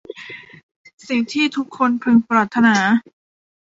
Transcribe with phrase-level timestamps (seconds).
[1.07, 2.75] สิ่งที่ทุกคนพึงปรารถนา